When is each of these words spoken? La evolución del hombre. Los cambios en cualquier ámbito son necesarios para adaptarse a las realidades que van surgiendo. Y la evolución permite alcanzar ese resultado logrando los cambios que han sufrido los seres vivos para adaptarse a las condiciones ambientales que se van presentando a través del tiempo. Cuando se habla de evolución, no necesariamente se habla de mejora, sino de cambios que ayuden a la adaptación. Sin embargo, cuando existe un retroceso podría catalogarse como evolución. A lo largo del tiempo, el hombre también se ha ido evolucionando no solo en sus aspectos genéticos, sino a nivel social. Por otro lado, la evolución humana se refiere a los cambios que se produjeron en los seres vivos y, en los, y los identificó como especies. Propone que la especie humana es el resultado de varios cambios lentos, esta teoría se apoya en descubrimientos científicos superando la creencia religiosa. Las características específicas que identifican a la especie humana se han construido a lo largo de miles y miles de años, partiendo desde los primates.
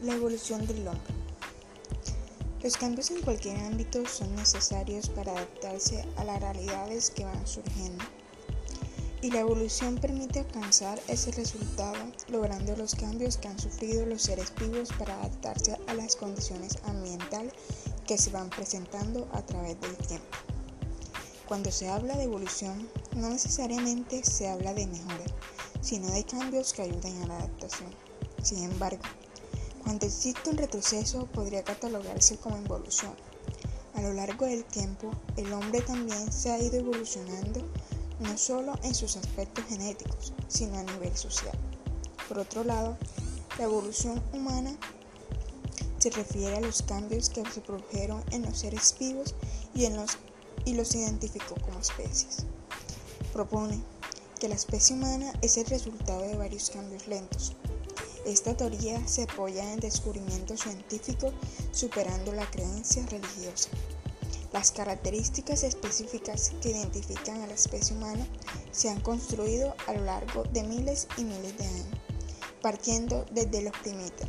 La 0.00 0.14
evolución 0.14 0.64
del 0.64 0.86
hombre. 0.86 1.12
Los 2.62 2.76
cambios 2.76 3.10
en 3.10 3.20
cualquier 3.20 3.58
ámbito 3.58 4.06
son 4.06 4.32
necesarios 4.36 5.08
para 5.08 5.32
adaptarse 5.32 6.04
a 6.16 6.22
las 6.22 6.40
realidades 6.40 7.10
que 7.10 7.24
van 7.24 7.44
surgiendo. 7.44 8.04
Y 9.22 9.32
la 9.32 9.40
evolución 9.40 9.96
permite 9.96 10.38
alcanzar 10.38 11.00
ese 11.08 11.32
resultado 11.32 11.96
logrando 12.28 12.76
los 12.76 12.94
cambios 12.94 13.38
que 13.38 13.48
han 13.48 13.58
sufrido 13.58 14.06
los 14.06 14.22
seres 14.22 14.52
vivos 14.60 14.90
para 14.96 15.18
adaptarse 15.18 15.76
a 15.88 15.94
las 15.94 16.14
condiciones 16.14 16.78
ambientales 16.84 17.52
que 18.06 18.18
se 18.18 18.30
van 18.30 18.50
presentando 18.50 19.28
a 19.32 19.44
través 19.44 19.80
del 19.80 19.96
tiempo. 19.96 20.38
Cuando 21.48 21.72
se 21.72 21.88
habla 21.88 22.16
de 22.16 22.24
evolución, 22.24 22.88
no 23.16 23.30
necesariamente 23.30 24.22
se 24.22 24.48
habla 24.48 24.74
de 24.74 24.86
mejora, 24.86 25.24
sino 25.80 26.08
de 26.12 26.22
cambios 26.22 26.72
que 26.72 26.82
ayuden 26.82 27.22
a 27.22 27.26
la 27.26 27.36
adaptación. 27.38 27.90
Sin 28.42 28.62
embargo, 28.62 29.02
cuando 29.82 30.06
existe 30.06 30.50
un 30.50 30.56
retroceso 30.56 31.26
podría 31.26 31.64
catalogarse 31.64 32.36
como 32.36 32.56
evolución. 32.56 33.14
A 33.94 34.02
lo 34.02 34.12
largo 34.12 34.46
del 34.46 34.64
tiempo, 34.64 35.10
el 35.36 35.52
hombre 35.52 35.80
también 35.80 36.32
se 36.32 36.50
ha 36.50 36.58
ido 36.58 36.76
evolucionando 36.76 37.62
no 38.20 38.36
solo 38.36 38.74
en 38.82 38.94
sus 38.94 39.16
aspectos 39.16 39.64
genéticos, 39.68 40.32
sino 40.48 40.78
a 40.78 40.82
nivel 40.82 41.16
social. 41.16 41.56
Por 42.28 42.38
otro 42.38 42.64
lado, 42.64 42.96
la 43.58 43.64
evolución 43.64 44.22
humana 44.32 44.76
se 45.98 46.10
refiere 46.10 46.56
a 46.56 46.60
los 46.60 46.82
cambios 46.82 47.28
que 47.28 47.44
se 47.50 47.60
produjeron 47.60 48.22
en 48.30 48.42
los 48.42 48.58
seres 48.58 48.94
vivos 48.98 49.34
y, 49.74 49.84
en 49.84 49.96
los, 49.96 50.12
y 50.64 50.74
los 50.74 50.94
identificó 50.94 51.56
como 51.56 51.80
especies. 51.80 52.44
Propone 53.32 53.80
que 54.38 54.48
la 54.48 54.54
especie 54.54 54.94
humana 54.94 55.32
es 55.42 55.56
el 55.56 55.66
resultado 55.66 56.22
de 56.22 56.36
varios 56.36 56.70
cambios 56.70 57.08
lentos, 57.08 57.56
esta 58.28 58.56
teoría 58.56 59.06
se 59.08 59.22
apoya 59.22 59.72
en 59.72 59.80
descubrimientos 59.80 60.60
científicos 60.60 61.32
superando 61.72 62.32
la 62.32 62.48
creencia 62.50 63.04
religiosa. 63.06 63.70
Las 64.52 64.70
características 64.70 65.62
específicas 65.62 66.52
que 66.62 66.70
identifican 66.70 67.42
a 67.42 67.46
la 67.46 67.54
especie 67.54 67.96
humana 67.96 68.26
se 68.70 68.88
han 68.88 69.00
construido 69.00 69.74
a 69.86 69.92
lo 69.92 70.04
largo 70.04 70.44
de 70.44 70.62
miles 70.62 71.06
y 71.16 71.24
miles 71.24 71.56
de 71.58 71.64
años, 71.64 71.86
partiendo 72.62 73.26
desde 73.30 73.62
los 73.62 73.72
primates. 73.78 74.26